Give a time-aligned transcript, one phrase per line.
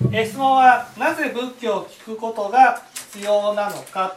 [0.00, 4.16] 質問はなぜ仏教を聞くことが必要なのか。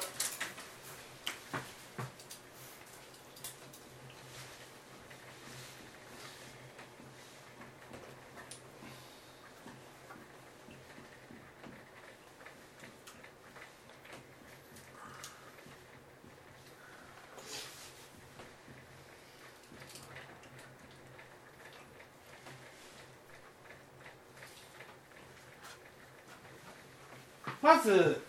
[27.81, 28.21] ず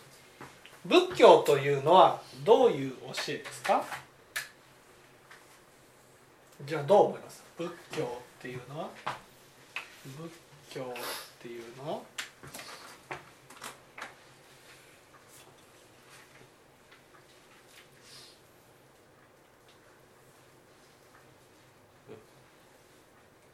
[0.84, 2.96] 仏教というのはどういう教
[3.28, 3.84] えですか？
[6.66, 7.42] じゃあどう思います？
[7.56, 8.06] 仏教っ
[8.40, 8.88] ていうのは？
[10.04, 10.32] 仏
[10.70, 10.84] 教っ
[11.40, 12.00] ていうのは？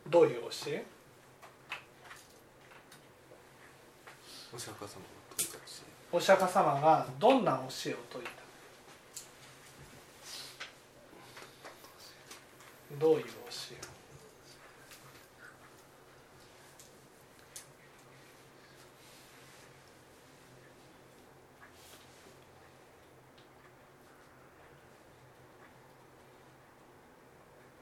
[0.08, 0.86] どういう教え？
[4.54, 5.02] お釈迦様
[6.10, 7.98] お釈迦様がどんな教えを説いた
[12.98, 13.30] どういう教
[13.72, 13.98] え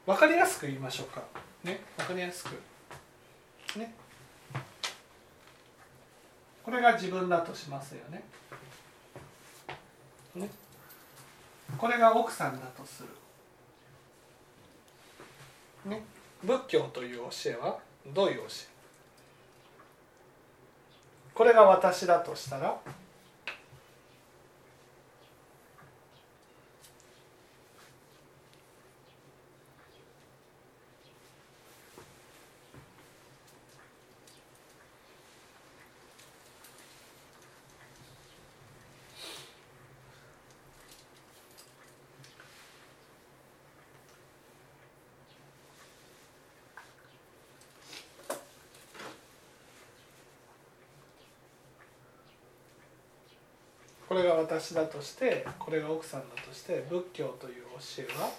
[0.06, 1.20] わかりやすく言いましょうか。
[1.64, 1.80] ね。
[1.98, 2.50] わかりやすく。
[3.76, 3.92] ね。
[6.66, 8.24] これが自分だとしますよね。
[10.34, 10.50] ね。
[11.78, 13.08] これが奥さんだとする。
[15.88, 16.02] ね。
[16.42, 18.48] 仏教という教えはどういう教え？
[21.34, 22.76] これが私だとしたら
[54.16, 58.30] これが私だとしてこれが奥さんだとして仏教という教えは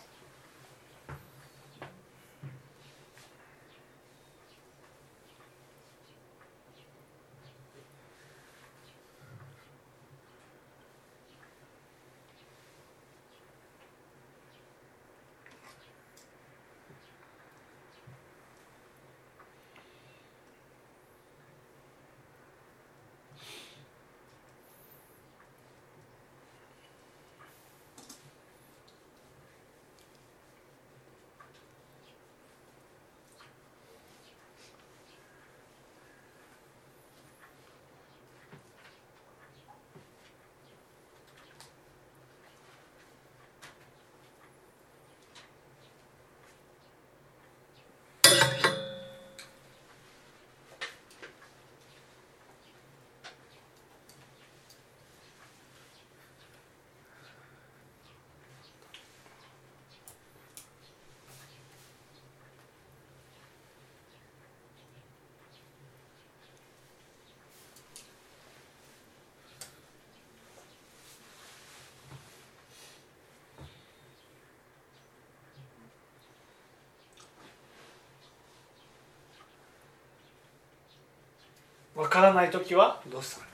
[81.98, 83.48] わからない時はどうしたら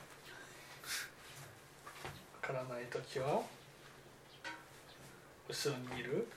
[2.51, 3.41] わからない時は
[5.47, 6.27] 後ろにいる。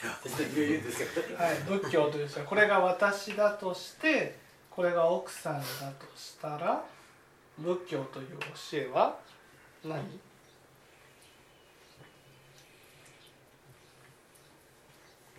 [0.00, 4.36] はい、仏教というのはこれが私だとして
[4.70, 5.60] これが奥さんだ
[5.98, 6.84] としたら
[7.58, 9.16] 仏教という教えは
[9.84, 10.00] 何？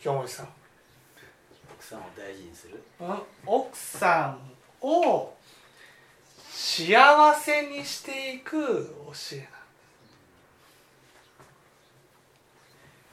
[0.02, 0.48] 京森さん。
[1.76, 2.82] 奥さんを大事にする？
[3.02, 4.40] うん奥さん
[4.82, 5.34] を
[6.50, 8.40] 幸せにしてい。
[8.40, 9.50] く教え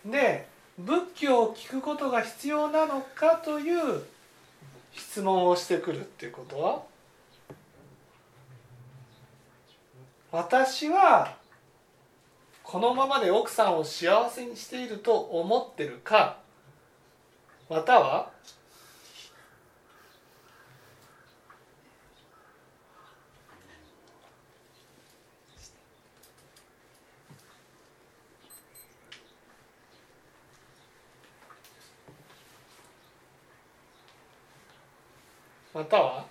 [0.04, 0.48] なんで
[0.78, 4.02] 仏教を聞くことが必要なのかという
[4.94, 6.58] 質問をしてくるっていうこと。
[6.58, 6.82] は
[10.32, 11.36] 私は
[12.62, 16.38] このままで奥さんを幸せにしていると思ってるか。
[17.70, 18.30] または
[35.76, 36.24] または？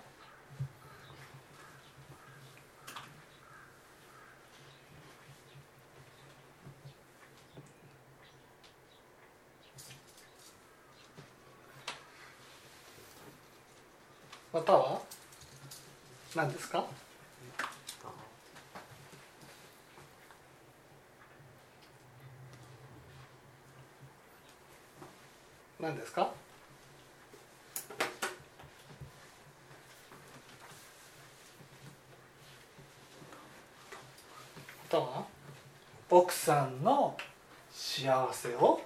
[14.52, 15.00] または？
[16.34, 16.84] 何ですか？
[25.78, 26.32] 何ですか？
[36.16, 37.14] 奥さんの
[37.70, 38.80] 幸せを。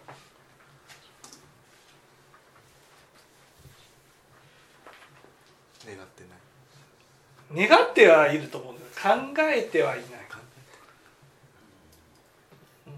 [5.87, 6.25] 願って
[7.55, 7.69] ない。
[7.69, 10.07] 願ってはいると思うんです考えてはいない、
[12.89, 12.93] うん。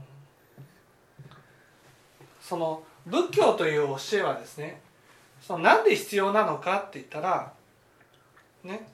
[2.40, 4.80] その仏教という教えはですね
[5.40, 7.52] そのなんで必要なのかって言ったら
[8.64, 8.88] ね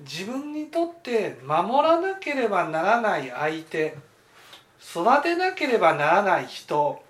[0.00, 3.96] 自分にとって守らなければならない相手
[4.80, 7.02] 育てなければならない人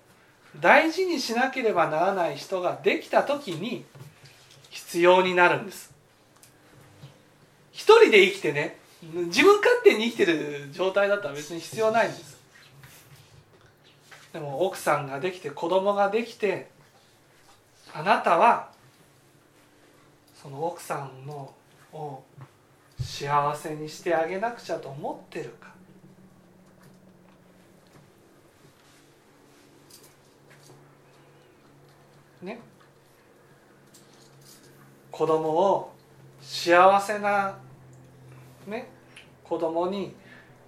[0.59, 3.85] 大事にしなければならない人ができた時に
[4.69, 5.93] 必要になるんです。
[7.71, 12.37] 一人で生きてね自分勝手に生きてる状態だったら別に必要ないんです。
[14.33, 16.69] でも奥さんができて子供ができて
[17.93, 18.69] あなたは
[20.41, 21.53] その奥さんの
[21.93, 22.23] を
[22.99, 25.76] 幸せにしてあげなくちゃと思ってるか。
[32.47, 32.59] ね。
[35.11, 35.93] 子供を
[36.41, 37.57] 幸せな
[38.67, 38.89] ね
[39.43, 40.15] 子供に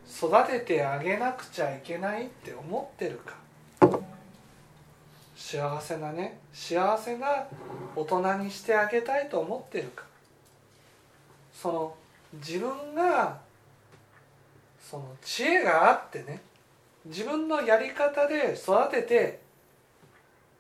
[0.10, 3.38] 育ててあげなくちゃいけないって思ってるか。
[5.36, 7.48] 幸せなね幸せな
[7.96, 10.04] 大人にしてあげたいと思ってるか。
[11.54, 11.96] その
[12.34, 13.40] 自分が
[14.81, 16.42] その知恵があってね
[17.06, 19.40] 自分のやり方で育てて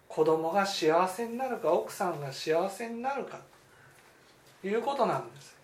[0.09, 3.39] 子供が幸せになるか奥さんが幸せになるか
[4.61, 5.57] ということなんです。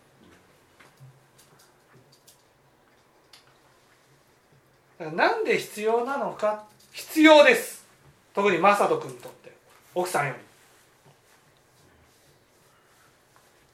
[5.00, 6.64] なんで必要なのか
[6.94, 7.86] 必要です。
[8.34, 9.52] 特に雅人君にとって。
[9.94, 10.40] 奥さんより。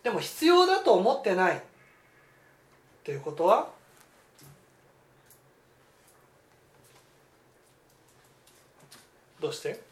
[0.04, 1.62] でも必要だと思ってない。
[3.04, 3.70] ということは
[9.40, 9.91] どうして？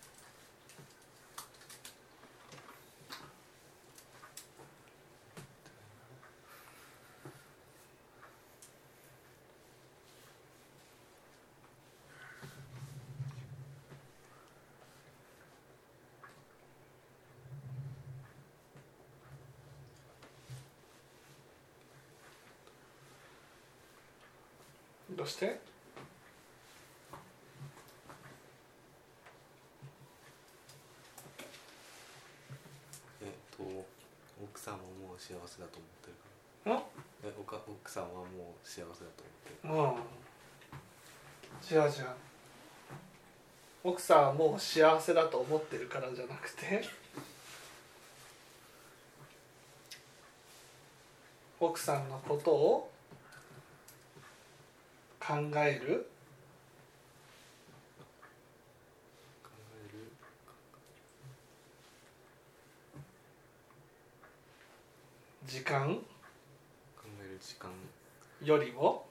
[25.16, 25.60] どうして？
[33.22, 33.64] えっと
[34.42, 36.14] 奥さんはもう幸せだと思ってる
[36.64, 36.80] からん
[37.24, 39.24] えおか奥さんはもう幸せだと
[39.66, 40.00] 思って
[41.74, 42.06] るうん違う違う
[43.84, 46.84] 奥さんはもう幸せだと思ってるからじゃなくて？
[51.60, 52.92] 奥さんのことを
[55.30, 56.10] 考える？
[59.44, 60.12] 考える
[65.46, 66.00] 時間？
[66.98, 67.70] 考える時間
[68.44, 68.82] よりも？
[68.82, 69.06] よ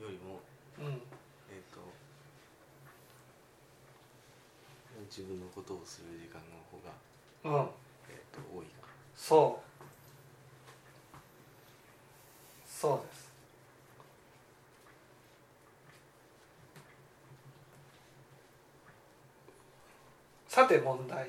[0.00, 0.40] よりも？
[0.78, 0.86] うん。
[0.94, 1.00] えっ、
[1.74, 1.80] と
[5.10, 6.78] 自分のことをする時間の方
[7.52, 7.66] が、うん。
[8.08, 8.88] えー、と多いか。
[9.14, 9.66] そう
[12.82, 13.30] そうです。
[20.48, 21.28] さて問題。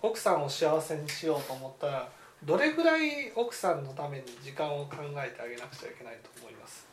[0.00, 2.08] 奥さんを幸せにしようと思ったら
[2.44, 6.88] どれぐらい奥さんのために時間を考えてあげなくちゃいけないと思います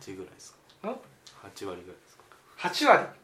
[0.00, 2.24] 8ぐらいですかん8割ぐらいですか
[2.58, 3.20] 8割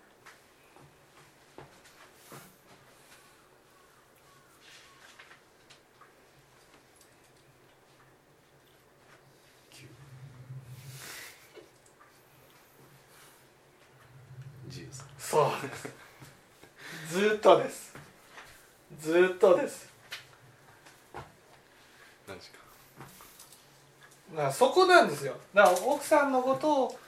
[14.68, 15.55] 10ですかそうです
[17.10, 17.94] ずーっとです。
[19.00, 19.88] ずーっとです。
[22.26, 22.58] 何時か
[24.32, 25.36] だからそこなんですよ。
[25.54, 26.98] だから奥さんのことを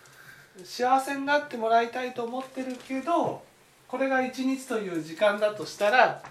[0.65, 3.43] 幸せになってもらいたいと思ってるけど
[3.87, 6.23] これが一日という時間だとしたら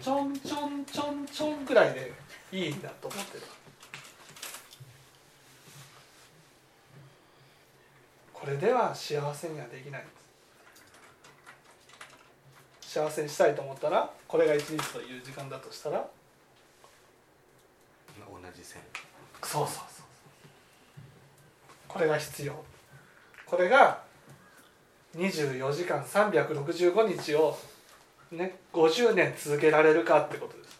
[0.00, 2.12] ちょんちょんちょんちょんぐらいで
[2.52, 3.44] いいんだと思ってる。
[8.32, 10.27] これでは幸せにはできないんです
[12.88, 16.08] 幸せにしたいと思ったらこれが一日という時間だとしたら
[18.18, 18.80] 同じ線。
[19.42, 20.04] そうそうそう
[21.86, 22.64] これが必要。
[23.44, 24.02] これが
[25.18, 27.58] 24時間365日を
[28.32, 30.78] ね50年続けられるかってことです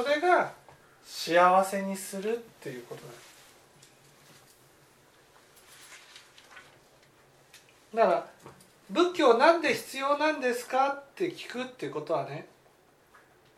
[0.00, 0.52] それが
[1.30, 3.02] 幸せにするっていうこと
[7.96, 8.26] なんだから
[8.90, 12.48] 仏教なんで必要なんですかって聞くっていうことはね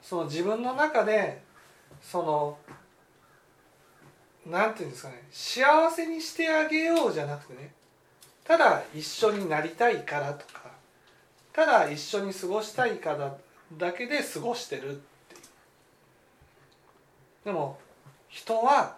[0.02, 1.41] その自分の中で
[2.02, 2.59] その
[4.47, 7.73] なんていうんですかね幸せにしてあげようじゃなくてね
[8.45, 10.73] ただ一緒になりたいからとか
[11.55, 13.35] ただ一緒に過ごしたいから
[13.79, 15.00] だけで過ごしてる。
[17.45, 17.79] でも
[18.29, 18.97] 人は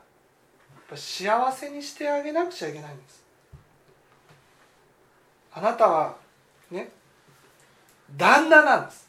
[0.94, 3.24] 幸せにしてあげなくちゃいけないんです。
[5.52, 6.16] あなたは
[6.70, 6.90] ね
[8.16, 9.08] 旦那なんです。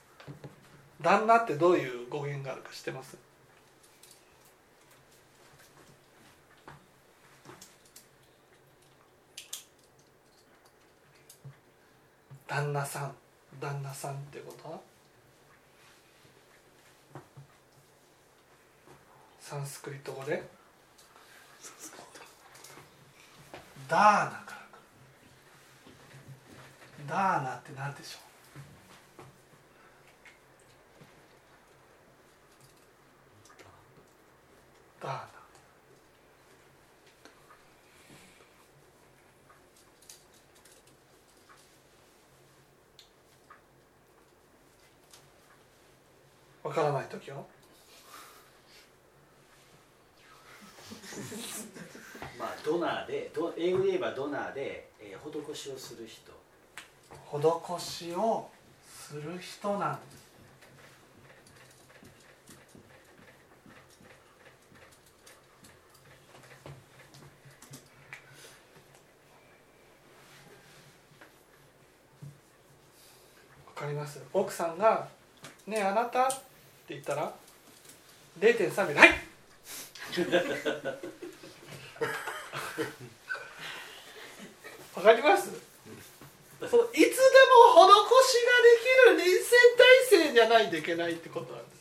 [1.02, 3.18] 旦那ってどういう語源があるか知ってます？
[12.48, 13.16] 旦那さん
[13.60, 14.80] 旦那さんってことは？
[19.48, 20.42] サンスクリット語で。
[23.88, 24.56] ダーナか
[27.08, 28.18] らダーナって何でしょ
[35.00, 35.04] う？
[35.04, 35.20] ダーナ。
[46.64, 47.44] わからない時は
[52.40, 56.32] まあドナーで英語で言えばドナーで、えー、施しをする人。
[57.32, 58.50] 施しを
[58.88, 60.26] する人なんです
[73.68, 74.22] わかります？
[74.34, 75.08] 奥さんが
[75.68, 76.36] 「ねえあなた」って
[76.90, 77.34] 言ったら
[78.40, 79.10] 0.3秒で「はい!」
[84.96, 85.50] わかります？
[86.70, 87.88] そのいつでも施
[88.28, 91.76] しができる臨戦体制じゃないといけないってことなんです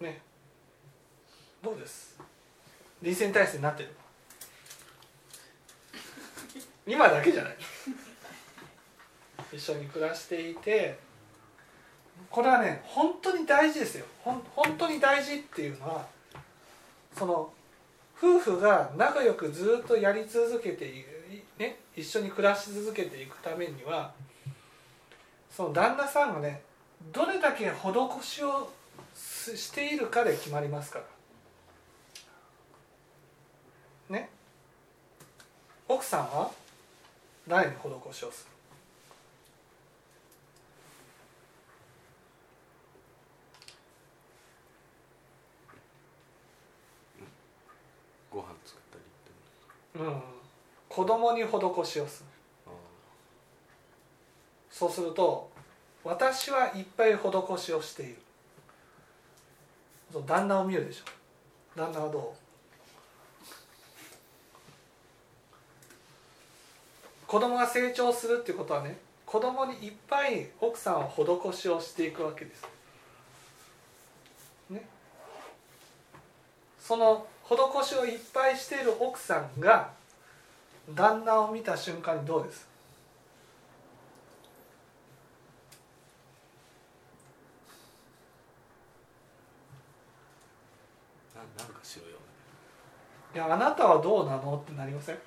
[0.00, 0.20] ね
[1.62, 2.18] どうです
[3.14, 3.90] 臨戦態勢になってる。
[6.84, 7.56] 今だけじゃない。
[9.52, 10.98] 一緒に暮らしていて
[12.28, 14.04] これはね本当に大事ですよ。
[14.24, 16.06] ほん本当に大事っていうのは
[17.16, 17.52] その
[18.18, 21.04] 夫婦が仲良くずっとやり続けてい
[21.56, 24.12] ね、一緒に暮らし続けていくためには
[25.48, 26.62] その旦那さんがね
[27.12, 28.72] どれだけ施しを
[29.14, 31.04] しているかで決まりますから
[34.16, 34.28] ね
[35.86, 36.50] 奥さんは？
[37.46, 37.78] 誰に施
[38.12, 38.50] しをする？
[48.30, 49.04] ご飯作ったり
[50.02, 50.22] ってうん。
[50.88, 51.48] 子供に施
[51.84, 52.26] しをする。
[52.66, 52.70] あ
[54.70, 55.50] そうすると
[56.02, 58.16] 私はいっぱい施しをしている。
[60.26, 61.04] 旦那を見るでしょ。
[61.76, 62.43] 旦那はどう？
[67.34, 72.64] 子供が成長するっていうことはね子供にいっぱい奥さんは施しをしていくわけです。
[74.70, 74.86] ね、
[76.78, 77.56] その施
[77.88, 79.90] しをいっぱいしている奥さんが
[80.94, 82.68] 旦那を見た瞬間にどうです？
[93.34, 94.62] いやあなたはどうなの？
[94.64, 95.18] ってなりません？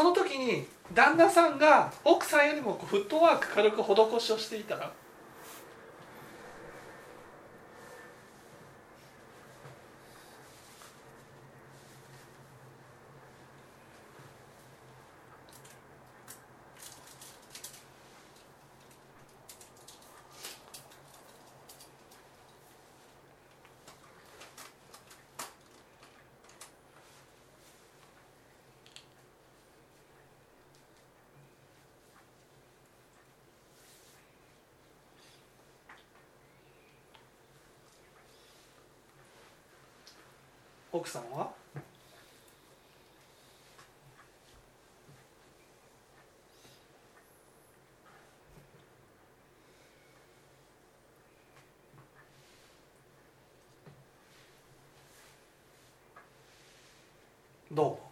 [0.00, 4.90] その時に旦那さんが奥さんよりもフットワーク軽く施しをしていたら
[41.10, 41.50] さんは？
[57.72, 58.09] どう？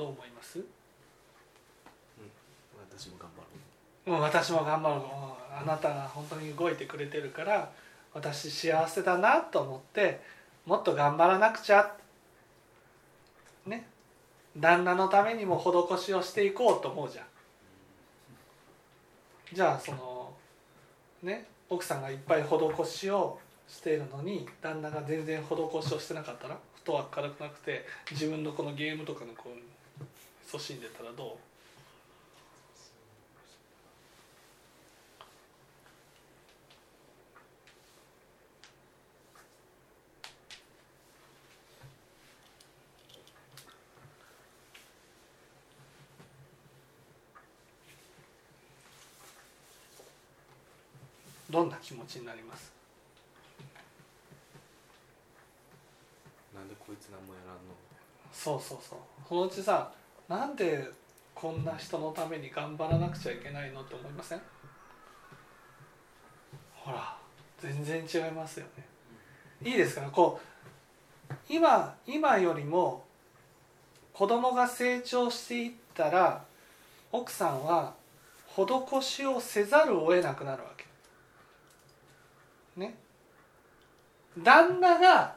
[0.00, 0.58] どう思います？
[2.90, 4.18] 私も頑張ろう。
[4.18, 4.98] ん、私も頑張るう。
[4.98, 7.70] んあなたが本当に動いてくれてるから
[8.14, 10.22] 私幸せだなと思って
[10.64, 11.94] もっと頑張らなくちゃ。
[13.66, 13.86] ね。
[14.56, 17.26] 旦那のためにも施しをしていこうと思うじゃん。
[19.52, 20.32] じゃあその
[21.22, 29.58] ね奥さんがいっぱい施しをしているのに旦那が全然施しをしてなかったらフットワーク軽くなくて自分のこのゲームとかのこう
[30.50, 31.38] 勤しんでたらど
[51.48, 52.72] うどんな気持ちになります
[56.52, 57.60] なんでこいつ何もやらんの
[58.32, 59.92] そうそうそうそのうちさ
[60.30, 60.88] なんで
[61.34, 64.40] こんな人のために頑張らなくちゃいけないのって思いません？
[66.72, 67.16] ほら
[67.58, 68.86] 全然違いますよね。
[69.68, 70.02] いいですか？
[70.02, 70.40] こ
[71.28, 73.04] う今今よりも
[74.14, 76.44] 子供が成長していったら
[77.10, 77.94] 奥さんは
[78.46, 80.86] 施しをせざるを得なくなるわけ。
[82.76, 82.94] ね。
[84.38, 85.34] 旦那が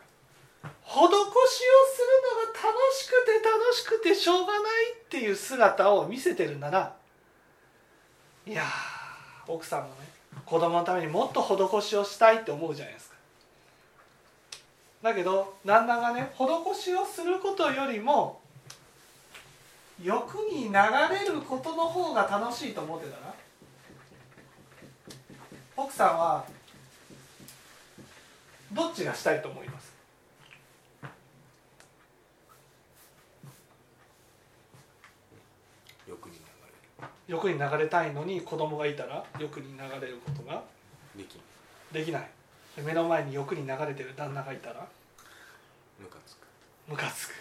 [0.63, 4.62] 施しをするのが楽しくて楽しくてしょうがない
[5.04, 6.95] っていう姿を見せてるなら
[8.45, 8.63] いや
[9.47, 9.93] 奥さんもね
[10.45, 13.15] 子供のためにもっと施しをしたいって思うじゃないですか。
[15.02, 18.41] だけど旦那がね施しをすることよりも
[20.02, 23.34] 欲に流れることの方が楽しいと思ってたら
[25.76, 26.45] 奥さんは
[28.71, 29.93] どっちがしたいと思います
[36.08, 36.39] 欲に流
[37.02, 40.63] れ欲に流れたいのに子供がいたら欲に流れることが
[41.15, 41.41] るできん。
[41.91, 42.30] できない。
[42.76, 44.88] で目の前に欲に流れてる旦那がいたら
[46.00, 46.46] ムカつく。
[46.88, 47.34] ムカつく。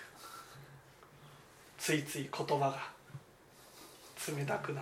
[1.76, 2.78] ついつい言葉が
[4.35, 4.81] 冷たくな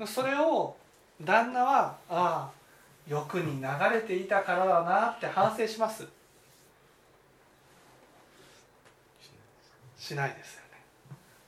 [0.00, 0.06] る。
[0.06, 0.74] それを
[1.20, 2.50] 旦那はああ
[3.06, 6.08] 欲に流れていたからだなって反省します。
[9.98, 10.60] しないですよ。
[10.62, 10.63] ね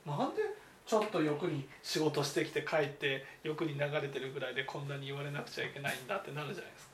[0.07, 0.41] なんで
[0.85, 6.91] ちょっと欲に仕事してきて帰って欲に流れてるぐらいでこんなに言われなくちゃいけないんだってなるじゃないですか。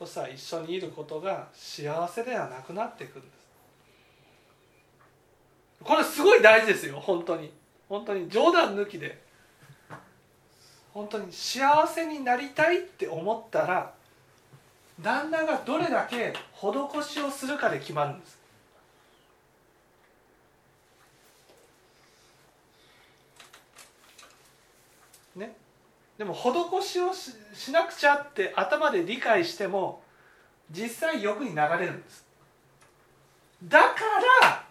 [0.00, 3.32] そしたら一緒にいることが幸せではなくなっていくんです。
[5.82, 7.50] これすごい大事ですよ本当に。
[7.88, 9.22] 本当に冗談抜きで。
[10.94, 13.92] 本当に幸せになりたいって思ったら
[15.00, 18.38] 旦那がどれだけ施しをするかで決まるんです
[25.34, 25.56] ね
[26.18, 30.02] でも施しをしなくちゃって頭で理解しても
[30.70, 32.24] 実際欲に流れるんです。
[33.64, 33.86] だか
[34.42, 34.64] ら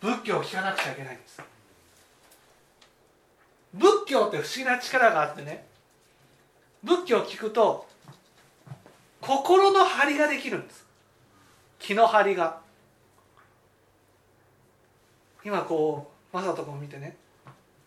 [0.00, 1.40] 仏教を聞かなくちゃいけないんです。
[3.74, 5.64] 仏教って不思議な力があってね
[6.82, 7.86] 仏教を聞くと
[9.20, 10.84] 心の張りができるんです。
[11.78, 12.60] 気の張りが。
[15.44, 17.16] 今こう雅人君を見てね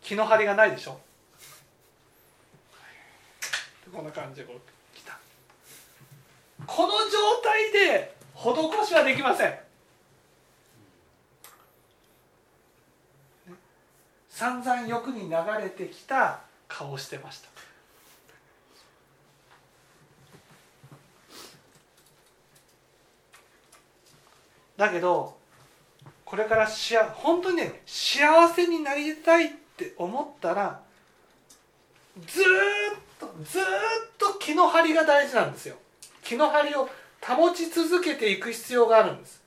[0.01, 0.99] 気の張りがないでしょ。
[3.95, 5.17] こんな感じでこう来た。
[6.67, 9.55] この状態で施しはできません。
[14.29, 17.47] 散々欲に流れてきた顔をしてました。
[24.75, 25.37] だけど
[26.25, 30.81] これからしあ本当にね幸せになりたいって思ったら
[32.27, 32.45] ずーっ
[33.19, 33.61] とずっ
[34.17, 35.75] と気の張りが大事なんですよ。
[36.23, 36.89] 気の張りを
[37.21, 39.43] 保ち続けていく必要があるんです。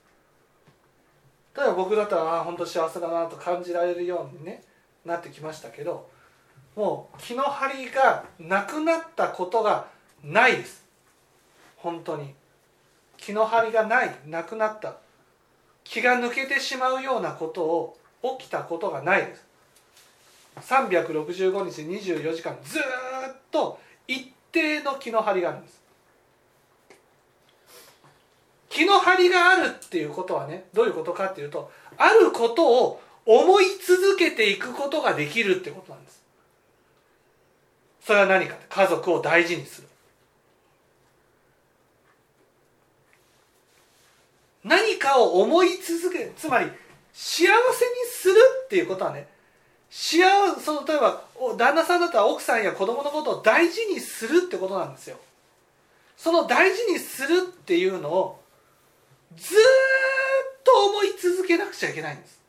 [1.55, 4.63] 例えば僕だったらああ本当幸せだなと感じられるようにね
[5.05, 6.09] なってきましたけど
[6.75, 9.87] もう気の張りがなくなったことが
[10.23, 10.85] ないです。
[11.77, 12.33] 本当に。
[13.17, 14.97] 気の張りがないなくなった
[15.83, 17.97] 気が抜けてしまうようなことを
[18.39, 19.45] 起きたことがないです。
[20.61, 22.79] 365日24時間ず
[23.29, 25.79] っと一定の気の張りがあるんです。
[28.69, 36.23] 気の張りがあるっていうことはねどういうことかっていうとあることを思い続けていくことができるってことなんです。
[38.01, 39.87] それは何か家族を大事にする。
[44.63, 46.33] 何かを思い続ける。
[46.35, 46.71] つまり
[47.13, 47.55] 幸せに
[48.09, 49.27] するっていうことはね
[49.89, 50.23] 幸
[50.55, 51.23] せその例えば
[51.57, 55.17] 旦那さんだったら奥さんや子供のことを大事にするってことなんですよ。
[56.15, 58.39] その大事にするっていうのを
[59.35, 59.61] ずーっ
[60.63, 62.39] と思い続けなくちゃいけないんです。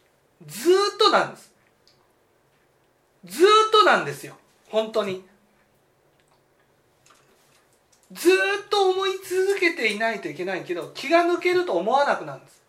[0.46, 1.52] ずーっとなんです。
[3.24, 4.36] ずーっとなんですよ。
[4.68, 5.24] 本当に。
[8.12, 8.32] ずー
[8.64, 12.59] っと思い続けていないといけないけど気が抜けると思わなくなるんです。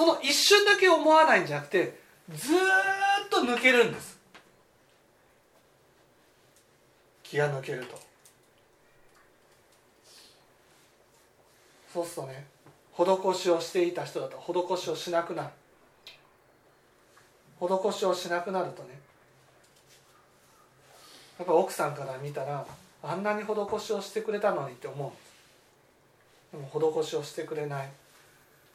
[0.00, 2.00] その一瞬だけ思わないんじゃなくて
[2.34, 2.58] ずっ
[3.28, 4.18] と抜けるんです。
[7.22, 8.00] 気が抜けると。
[11.92, 12.46] そうするとね
[12.96, 15.50] 施しをしていた人だと施しをしなくなる。
[17.60, 18.98] 施しをしなくなるとね
[21.38, 22.64] やっぱ奥さんから見たら
[23.02, 25.08] あんなに施しをしてくれたのにって思う
[26.56, 26.72] んです。
[26.72, 27.90] でも施しをしてくれない。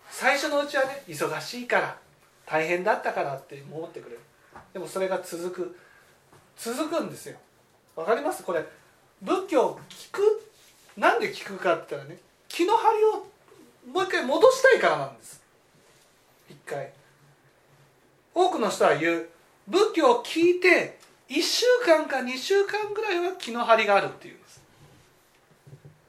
[0.09, 1.97] 最初のうちはね忙しいから
[2.45, 4.19] 大変だったからって思ってくれる。
[4.73, 5.77] でもそれが続く。
[6.57, 7.37] 続くんですよ。
[7.95, 8.43] わかります？
[8.43, 8.63] これ
[9.21, 10.21] 仏教を聞く？
[10.95, 15.41] なんで聞くかって言ったらね気の張りをもう一回戻したいからなんです。
[16.49, 16.93] 一回。
[18.33, 19.29] 多くの人は言う。
[19.67, 24.61] 仏教を聞いて1週間か2週間ぐらいは気の張りがあるっていうんです。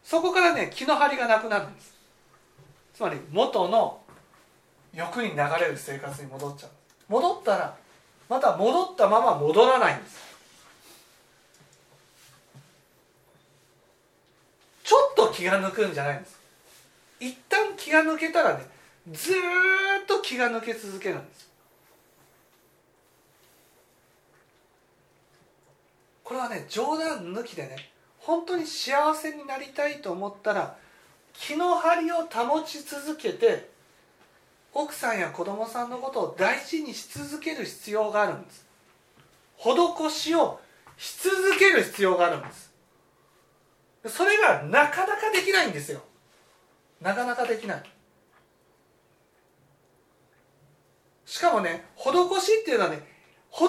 [0.05, 1.96] そこからね気の張りがなくなるんです。
[2.97, 4.01] つまり元の
[4.95, 6.71] 欲に流れる生活に戻っちゃう。
[7.09, 7.77] 戻ったら
[8.27, 10.19] また戻ったまま戻らないんです。
[14.83, 16.41] ちょっと気が抜くんじゃないんです。
[17.21, 18.65] 一旦気が抜けたらね
[19.13, 21.51] ずーっと気が抜け続けるんです。
[26.25, 30.79] これはね冗談抜きでね本当に幸せになりたいと思ったら
[31.39, 33.69] 気の張りを保ち続けて
[34.73, 38.67] 奥さんや子供さんのことを大事にし続ける必要があるんです。
[39.59, 40.61] 施しを
[40.99, 42.73] し続ける必要があるんです。
[44.07, 46.03] それがなかなかできないんですよ。
[47.01, 47.83] なかなかできない。
[51.25, 53.01] しかもね施しっていうのはね
[53.51, 53.69] 施し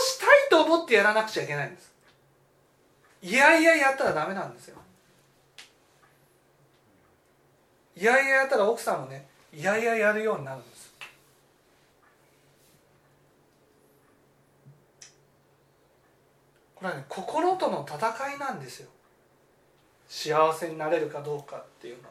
[0.00, 1.92] したいと思ってやらなくちゃいけないんです。
[3.22, 4.78] いやいややったらダメなんですよ。
[7.96, 10.92] いやいややったら奥さんもねいやいややるようになるんです。
[16.74, 18.88] これはね心との戦いなんですよ。
[20.08, 22.10] 幸せになれるかどうかっていうのは。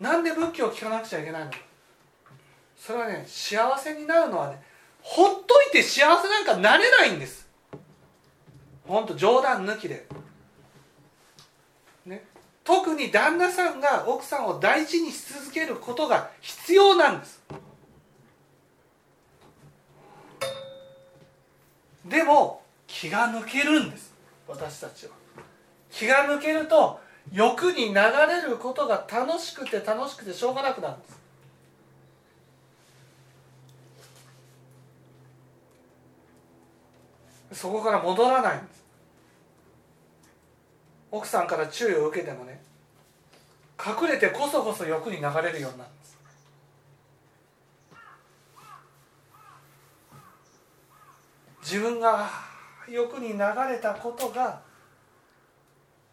[0.00, 1.50] なんで仏教を聞かなくちゃいけないの
[2.76, 4.60] それはね幸せになるのはね
[5.00, 7.48] ほっといて幸せなんかなれないんです。
[8.84, 10.06] ほんと冗談抜きで。
[12.68, 17.42] 特に旦那さんが奥さんを大事にし続けることが必要なんです。
[22.04, 24.12] でも気が抜けるんです。
[24.46, 25.12] 私たちは。
[25.90, 27.00] 気が抜けると
[27.32, 31.08] 欲に流れることが楽しくて楽しくてしょうがなくなるんで
[37.54, 37.60] す。
[37.62, 38.77] そこから戻らないんです。
[41.10, 42.60] 奥さんから注意を受けてもね
[43.78, 45.90] 隠れてこそこそ欲に流れるようになる。
[45.90, 46.18] んです
[51.62, 52.28] 自分が
[52.88, 54.60] 欲に流れたことが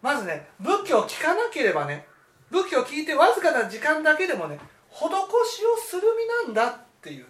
[0.01, 2.05] まずね仏教を聞かなければね
[2.51, 4.59] 仏教を聞いてわずかな時間だけでもね
[4.91, 6.03] 施しをする
[6.45, 7.27] 身なんだっていうね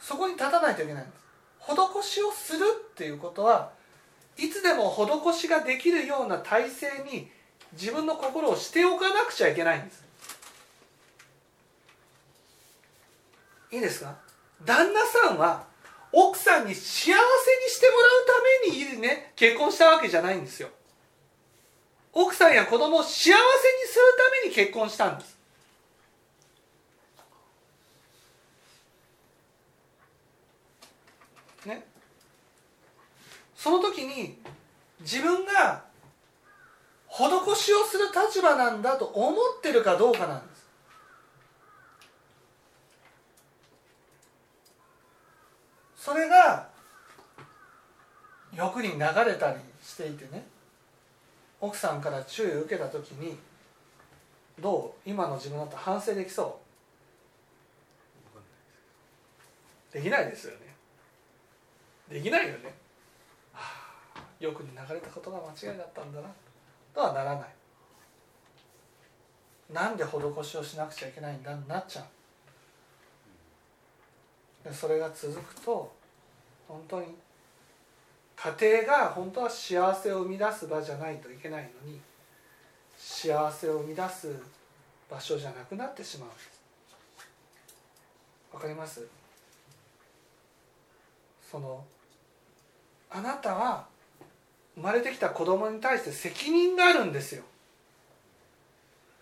[0.00, 1.22] そこに立たないといけないんです。
[1.60, 3.70] 施しをするっていうことは
[4.38, 7.30] いつでも施しができるような体制に
[7.72, 10.02] 自分の心をしておかなくちゃいけないんです。
[13.72, 14.16] いいですか？
[14.64, 15.64] 旦那さんは
[16.12, 17.16] 奥さんに幸せに
[17.68, 20.68] してもらうためにね結婚したわけじゃないんですよ。
[22.12, 23.36] 奥さんや子供を幸せに
[23.86, 25.38] するために結婚したんです
[31.64, 31.86] ね
[33.62, 34.38] その時に
[35.02, 35.84] 自分が
[37.08, 40.66] 施しをする立場なんだと思ってるかどうかなんです。
[45.96, 46.66] それが
[48.52, 50.44] 欲に流れたりしていてね
[51.60, 53.38] 奥さんから注意を受けた時に
[54.58, 56.58] どう今の自分だと反省できそ
[59.92, 59.94] う？
[59.94, 60.74] できないですよね。
[62.10, 62.74] できないよね、
[64.42, 66.28] 欲に流れたことが間違いだったんだな。
[66.94, 67.48] とはならない。
[69.72, 71.54] なんで施しをしなくちゃいけないんだ？
[71.68, 72.04] なっちゃう。
[74.68, 75.92] でそれが続くと
[76.68, 77.06] 本当に
[78.36, 82.00] 家庭が本当は幸せを生み出す場じゃないといけないのに
[82.96, 84.34] 幸せを生み出す
[85.10, 86.28] 場所じゃなくなってしまう。
[88.54, 89.06] わかります？
[91.50, 91.84] その
[93.10, 93.86] あなたは
[94.74, 97.42] 生まれてきた子供に対して責任があるんですよ。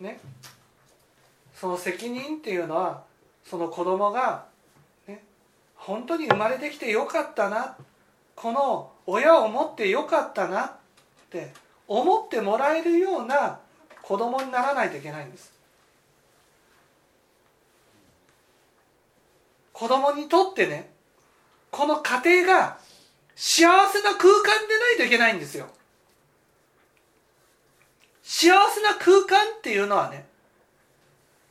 [0.01, 0.21] ね。
[1.55, 3.03] その責任っていうのは
[3.45, 4.47] その子供が
[5.07, 5.23] ね
[5.75, 7.77] 本当に生まれてきてよかったな
[8.35, 10.73] この親を持ってよかったなっ
[11.31, 11.53] て
[11.87, 13.59] 思ってもらえるような
[14.03, 15.53] 子供にならないといけないんです。
[19.73, 20.91] 子供にとってね
[21.71, 22.79] この家庭が
[23.43, 25.67] 幸せな空間でないといけないんですよ。
[28.23, 30.27] 幸せな空間っていうのはね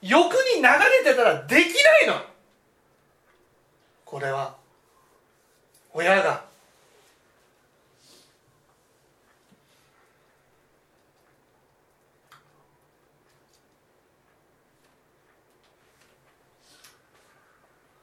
[0.03, 0.67] 欲に流
[1.03, 2.21] れてたらできないの。
[4.05, 4.55] これは
[5.91, 6.43] 親が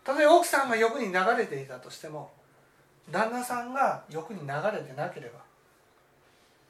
[0.02, 2.35] たとえ奥さんが欲に流れていたとしても
[3.10, 5.40] 旦那さんが欲に流れてなければ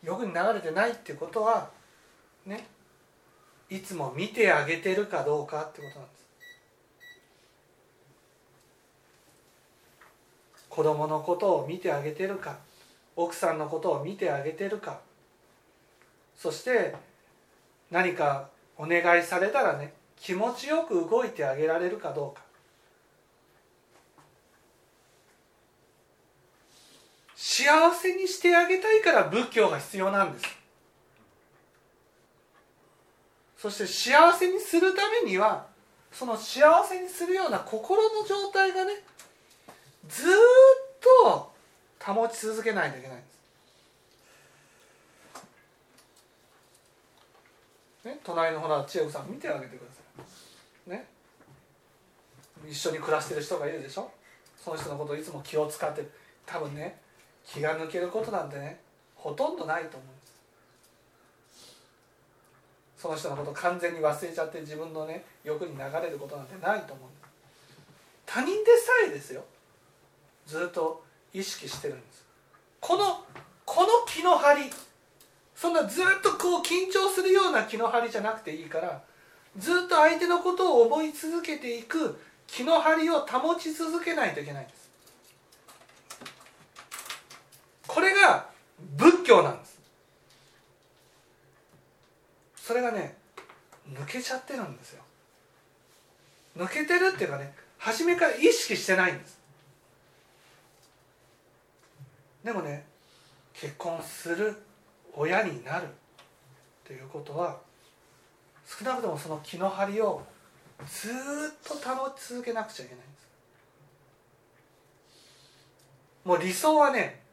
[0.02, 1.70] 欲に流れてないってことは
[2.44, 2.66] ね
[3.68, 6.26] いつも見てあげてるかどうかってことなんです。
[10.68, 12.58] 子供のことを見てあげてるか
[13.16, 15.00] 奥さんのことを見てあげてるか。
[16.36, 16.94] そして
[17.90, 22.45] 何かお願いされたらね気持ちよく動いてあげられるかどうか。
[27.48, 30.44] 幸せにしてあげたいから仏教が必要なんです
[33.56, 35.68] そして幸せにするためには
[36.10, 38.94] その幸せにするような心の状態がね
[40.08, 40.32] ずっ
[41.24, 41.52] と
[42.04, 43.26] 保ち続けないといけないんで
[48.04, 48.06] す。
[48.06, 50.00] ね、隣のほら千恵子さん見てあげてくださ
[50.88, 50.90] い。
[50.90, 51.06] ね、
[52.68, 54.10] 一緒に暮らしてる人がいるでしょ
[54.62, 56.08] その人のことをいつも気を使って
[56.44, 57.05] 多分ね
[57.46, 58.80] 気が抜けることなんてね
[59.14, 60.26] ほとんどないと思うんです。
[62.98, 67.26] その人のこと完全に忘れちゃって自分のね欲に流れることなんてないと思うんです。
[68.26, 69.44] 他人でさえですよ。
[70.46, 72.24] ずっと意識してるんです。
[72.80, 73.24] この
[73.64, 74.70] この気の張り。
[75.56, 79.02] そんなずっとこう緊張するような気の張りじゃなくていいから
[79.56, 84.90] ずっと相手のことを思い続けていく気の張りを保ち続けないといけないんです
[87.86, 88.50] これが
[89.10, 89.78] 仏教なんです。
[92.56, 93.16] それがね
[93.88, 95.02] 抜けちゃってるんですよ。
[96.56, 99.38] 抜けてるっていうかね初めから意識してないんです。
[102.42, 102.84] でもね
[103.52, 104.56] 結婚する
[105.14, 105.88] 親になるっ
[106.84, 107.58] ていうことは
[108.66, 110.20] 少なくともその気の張りを
[110.88, 111.12] ずっ
[111.62, 113.26] と保ち続けなくちゃいけないんです。
[116.24, 117.25] もう理想はね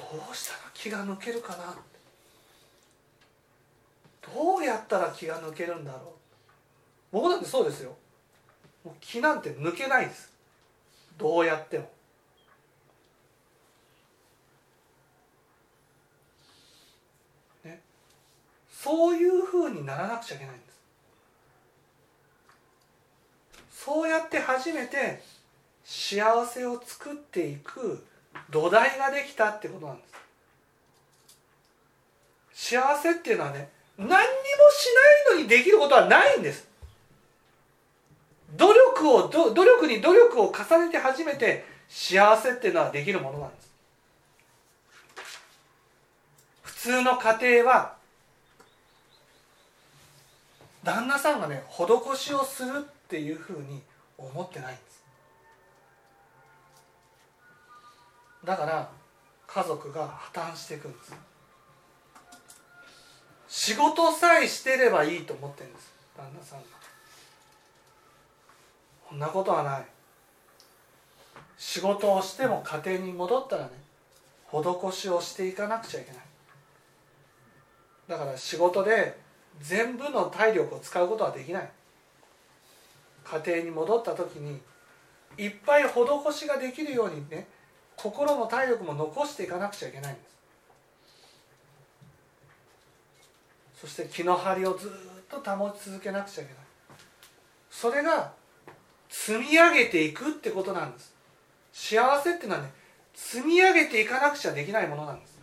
[0.00, 1.76] どうしたら気が抜けるかな
[4.34, 6.02] どうやったら気が抜けるんだろう。
[7.12, 7.96] 僕なんてそうですよ。
[8.84, 10.32] もう気なんて抜けないです。
[11.18, 11.90] どうやっても。
[17.64, 17.80] ね。
[18.70, 20.70] そういうふうにならなくちゃいけないんです。
[23.84, 25.22] そうやって初めて
[25.84, 28.04] 幸せを作っていく
[28.50, 30.02] 土台ができたってことなんで
[32.52, 32.70] す。
[32.72, 34.22] 幸せっていうのはね何にもし
[35.28, 36.68] ないのにできることはないんです。
[38.56, 43.70] 努力を努力に努力を重ねて初めて幸せっていうのはできるものなんです。
[46.62, 47.94] 普通の家庭は
[50.82, 53.82] 旦那さんがね施しをするっていうふうに
[54.16, 54.89] 思ってないんです。
[58.44, 58.90] だから
[59.46, 61.14] 家族が破綻していくんです。
[63.48, 65.92] 仕事さえしてればいいと思ってるんです。
[66.16, 66.64] 旦那さんが。
[69.08, 69.84] そんなことはない。
[71.58, 73.70] 仕事をしても家庭に戻ったらね
[74.50, 76.20] 施しをしていかなくちゃいけない。
[78.08, 79.18] だから仕事で
[79.60, 81.70] 全部の体力を使うことはできない。
[83.24, 84.60] 家庭に戻った時に
[85.36, 87.46] いっぱい施しができるようにね
[88.02, 90.30] 心も体力も残していかなくちゃいけないんです。
[93.82, 94.90] そして気の張りをずっ
[95.28, 96.62] と保ち続けなくちゃいけない。
[97.70, 98.32] それが
[99.10, 101.14] 積み上げていくってことなんです。
[101.72, 102.72] 幸せっていうのはね
[103.14, 105.38] 積み上げていかなくちゃできないものなんです。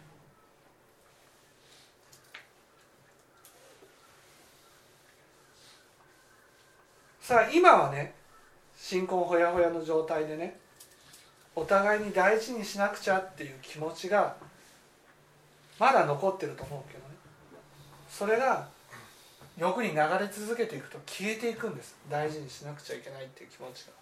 [7.22, 8.16] さあ今はね
[8.76, 10.60] 新婚ほやほやの状態でね
[11.58, 14.36] お互いに大事にしなくちゃっていう気持ちが
[15.80, 17.16] まだ残ってると思うけどね。
[18.08, 18.68] それが
[19.58, 21.96] 欲に流れ続けていくと消えていくんです。
[22.12, 23.94] 大事にしなくちゃいけないっていう気持ちが。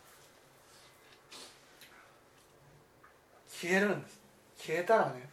[3.50, 4.20] 消えるんです。
[4.58, 5.30] 消えたらね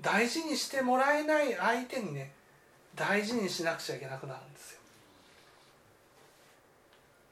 [0.00, 2.30] 大事にしてもらえない相手にね
[2.94, 4.78] 大事にしなくちゃいけなくなるんですよ。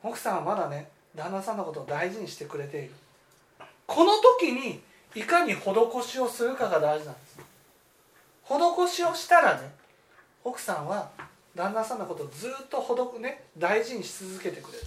[0.03, 2.91] 奥さんはまだね旦那さんのことを大事にしてくれている。
[3.87, 4.83] この時に
[5.15, 5.63] いかに施
[6.03, 7.39] しをするかが大事なんです。
[8.45, 9.75] 施しをしたらね
[10.45, 11.11] 奥さんは
[11.55, 14.85] 旦那さんのことをずっとほどくね大事にし続けてくれる。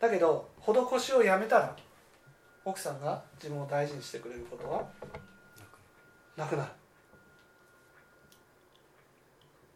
[0.00, 1.76] だけど施しをやめたら
[2.64, 4.88] 奥さんが自分を大事にしてくれることは
[6.36, 6.70] なくなる。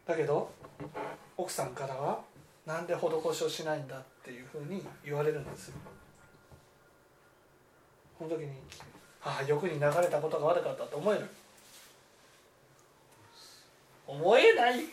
[0.05, 0.51] だけど
[1.37, 2.19] 奥さんからは
[2.65, 5.71] なんで施しをしないんだっていうふうに言われるんです。
[8.17, 8.51] この時に
[9.23, 11.27] ああ欲に流れたことが悪かったと思える。
[14.07, 14.91] 思えないって。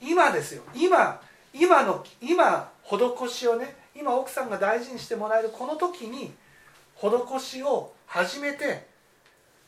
[0.00, 0.62] 今ですよ。
[0.74, 1.20] 今
[1.52, 6.32] 今の今施しをね今奥さんが大事にしてもらえるこの時に
[6.96, 8.86] 施しを始めて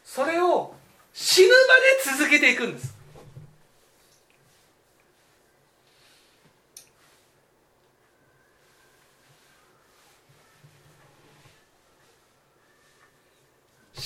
[0.04, 0.74] それを
[1.12, 2.99] 死ぬまで続けていくんです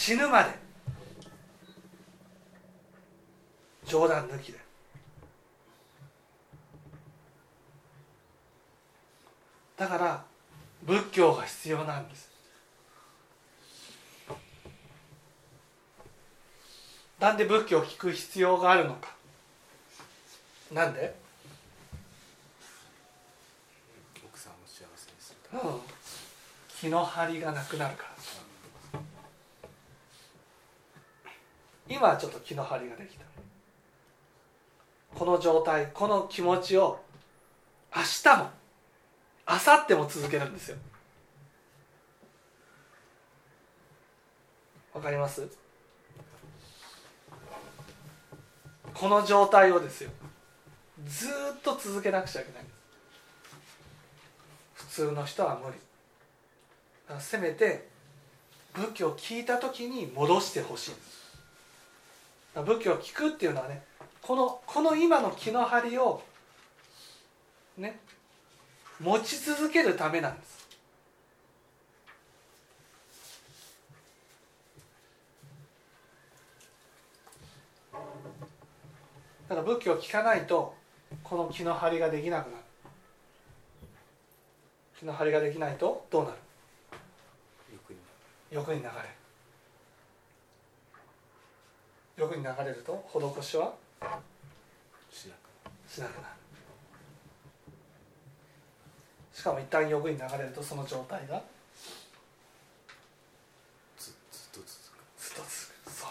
[0.05, 0.51] 死ぬまで。
[3.87, 4.59] 冗談抜きで。
[9.79, 10.23] だから
[10.83, 12.31] 仏教が必要なんです。
[17.19, 19.09] なんで仏教を聞く必要があるのか。
[20.71, 21.15] なんで、
[24.23, 25.59] 奥さんを幸せにする。
[25.59, 25.81] うん、
[26.79, 28.13] 気の張りがなくなるから
[31.89, 33.25] 今ちょっと気の張りができた。
[35.15, 37.01] この状態この気持ちを
[37.95, 38.51] 明日も
[39.49, 40.77] 明後日も続けるんですよ。
[44.93, 45.49] わかります？
[48.95, 50.11] この状態をですよ。
[51.05, 52.65] ずっと続けなくちゃいけない。
[54.75, 55.79] 普通の人は無理。
[57.21, 57.89] せめて
[58.73, 60.91] 仏教を聞いた時に戻してほしい。
[60.93, 61.23] んです
[62.55, 63.83] 仏教を聞くっていうのはね
[64.23, 66.23] このこの今の気の張りを
[67.77, 67.98] ね
[69.00, 70.65] 持ち続けるためなんです。
[79.48, 80.75] だから仏教を聞かないと
[81.23, 82.63] この気の張りができなくなる。
[84.98, 86.37] 気の張りができないとどうなる？
[87.73, 87.98] 欲に
[88.50, 88.94] 欲に流れる
[92.17, 93.75] 欲に流れると施しは？
[95.10, 96.35] しなくなる。
[99.33, 101.42] しかも一旦欲に流れるとその状態が？
[103.98, 104.17] ずずっ
[104.52, 104.98] と続く。
[105.19, 105.50] ずっと続
[105.85, 105.90] く。
[105.90, 106.06] そ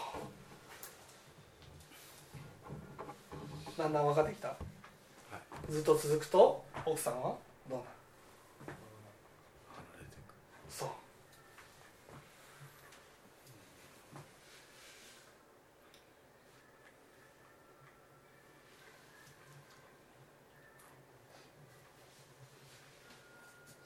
[3.74, 3.78] う。
[3.78, 4.48] だんだん分かってきた。
[4.48, 5.72] はい。
[5.72, 7.34] ずっと続くと奥さんは
[7.68, 7.88] どうなる
[9.74, 10.34] 離れていく
[10.68, 10.88] そう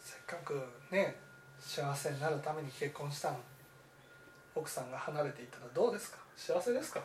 [0.02, 0.62] せっかく
[0.92, 1.16] ね
[1.58, 3.38] 幸せになるために結婚したの
[4.54, 6.18] 奥さんが離れていたらどうですか？
[6.36, 7.00] 幸せですか？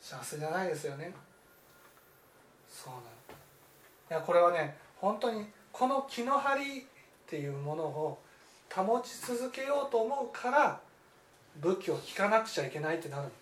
[0.00, 1.12] 幸せじゃないですよね。
[2.68, 3.02] そうなの
[4.10, 6.84] いやこれはね本当にこの気の張りっ
[7.26, 8.18] ていうものを
[8.74, 10.80] 保ち続けようと思うから
[11.60, 13.38] 仏教を聞かなくちゃいけないってなるんです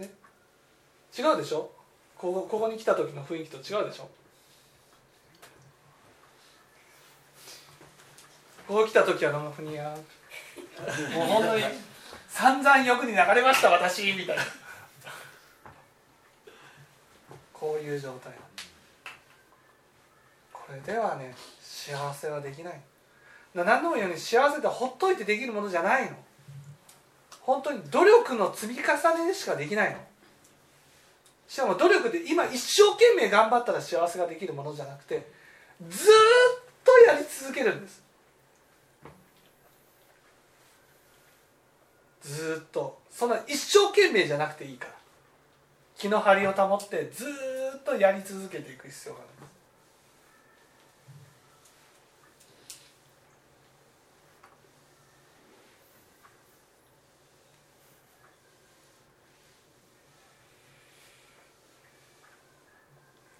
[0.00, 0.10] ね
[1.16, 1.70] 違うでしょ？
[2.16, 4.08] ここここに来た時の雰囲気と違うでしょ？
[8.66, 9.96] ここ来た時はあのふにゃ
[11.14, 11.64] もう本当に
[12.28, 14.42] 散々欲に流れました私みたいな。
[17.52, 18.32] こういう状態。
[20.52, 22.80] これではね幸せはできない。
[23.54, 26.16] 何度も言うように幸せってほっといてできるものじゃないの。
[27.40, 29.98] 本当に努力の積み重ねでしかできないの。
[31.48, 35.26] しかも努力で今一生懸命頑張ったら幸せができるものじゃなくて
[35.88, 36.12] ずっ
[36.84, 38.02] とやり続けるんです。
[42.22, 43.02] ずっと。
[43.10, 44.94] そんな一生懸命じゃなくていいから。
[45.96, 47.26] 気の張りを保ってず
[47.78, 49.46] っとやり続けていく必要がある。
[49.46, 49.53] んです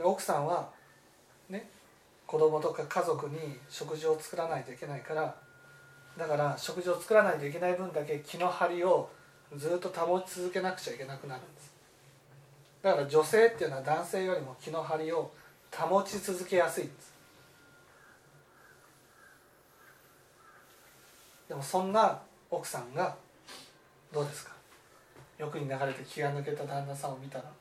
[0.04, 0.70] 奥さんは
[1.48, 1.68] ね
[2.26, 3.38] 子供とか家族に
[3.68, 5.34] 食事を作らないといけないから
[6.16, 9.10] だから食事を作らないといけない分だけ気の張りを
[9.56, 11.74] ずっと保ち続けなくちゃいけなくなるんです。
[12.82, 15.30] だから女性っていうのは男性よりも気の張りを
[15.74, 17.14] 保ち続けやすいんです。
[21.48, 23.16] でもそんな奥さんが
[24.12, 24.52] どうですか？
[25.38, 27.52] 欲に流れて気が抜けた旦那さんを見たらなん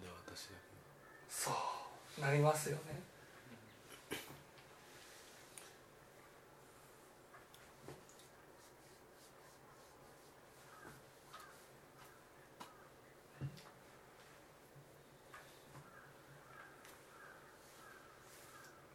[0.00, 0.54] で私だ
[1.28, 2.82] そうなりますよね。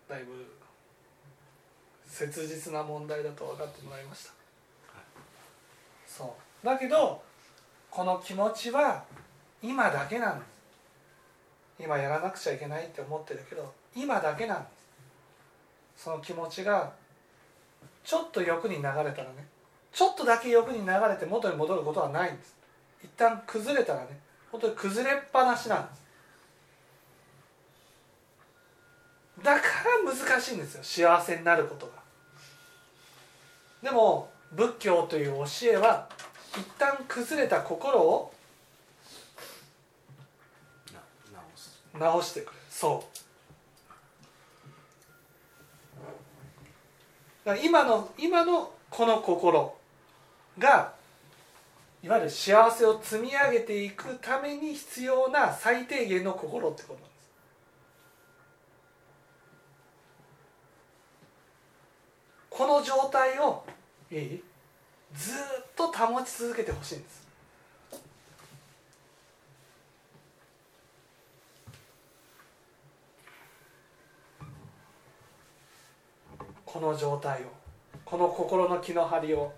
[0.09, 0.43] だいぶ
[2.07, 4.31] 切実な問題だと分かってもらいました、
[6.07, 6.65] そう。
[6.65, 7.21] だけど
[7.91, 9.03] この気持ちは
[9.61, 10.58] 今だけなんです
[11.79, 14.69] 今やらなくちゃいけないって思ってるけど今だけなんで
[15.97, 16.03] す。
[16.03, 16.93] その気持ちが
[18.03, 19.13] ちょっと欲に流れたらね
[19.91, 22.55] ちょっとだけ欲に流れて元に戻ることはないんです。
[23.03, 24.19] 一旦崩れたらね
[24.51, 25.99] 本当に崩れっぱなしなんです。
[29.43, 29.61] だか
[30.05, 31.93] ら難しいんですよ幸せになることが。
[33.81, 36.09] でも仏教という教えは
[36.51, 38.33] 一旦崩れた心を
[40.91, 40.99] な
[41.31, 42.57] 直す直してくれる。
[42.69, 43.03] そ
[47.45, 47.57] う。
[47.63, 49.75] 今の今のこの心
[50.57, 50.93] が
[52.03, 57.09] いわゆる幸せを積み上げていくために必要な最低限の心ってことなんです。
[62.49, 63.63] この状態を
[64.11, 65.35] ずっ
[65.75, 67.18] と保ち続けてほしいんです。
[76.71, 77.45] この状態を
[78.05, 79.51] この心の気の張りを。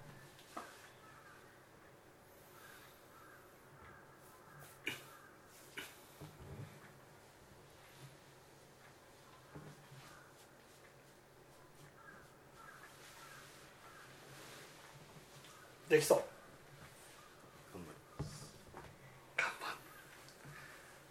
[15.90, 16.22] できそう。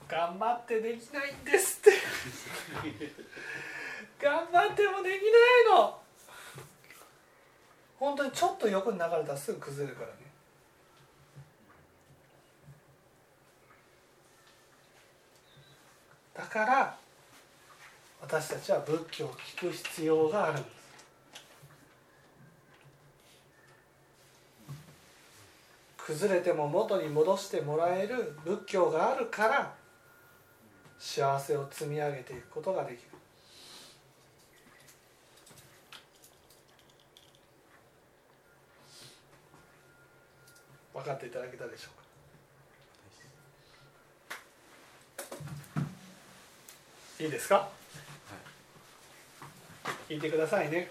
[0.08, 0.80] 頑張って。
[0.80, 1.90] できないんですって。
[4.22, 5.98] 頑張ってもできないの。
[7.98, 10.14] 本当にちょっと横に流れたらすぐ崩れるからね。
[16.34, 16.96] だから
[18.22, 20.80] 私たちは仏教を聞く必要があるんです。
[25.98, 29.74] 崩れても元に戻してもらえる仏教があるから
[30.98, 33.19] 幸せを積み上げていくことができる。
[41.00, 41.88] 分かっていただけたでしょ
[45.74, 45.82] うか？
[47.24, 47.68] いいですか？
[50.08, 50.90] 聞いてくださいね